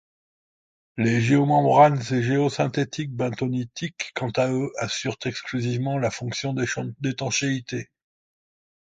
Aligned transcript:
Les 0.97 1.21
géomembranes 1.21 2.01
et 2.09 2.23
géosynthétique 2.23 3.11
bentonitique 3.11 4.13
quant 4.15 4.31
à 4.31 4.49
eux 4.51 4.71
assurent 4.79 5.19
exclusivement 5.27 5.99
la 5.99 6.09
fonction 6.09 6.55
d’étanchéité. 6.99 7.91